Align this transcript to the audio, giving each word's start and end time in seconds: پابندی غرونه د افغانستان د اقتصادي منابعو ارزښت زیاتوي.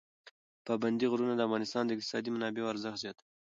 پابندی 0.65 1.05
غرونه 1.11 1.33
د 1.35 1.41
افغانستان 1.47 1.83
د 1.85 1.91
اقتصادي 1.93 2.29
منابعو 2.31 2.71
ارزښت 2.73 3.01
زیاتوي. 3.03 3.29